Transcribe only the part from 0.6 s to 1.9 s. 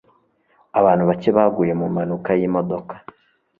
Abantu bake baguye mu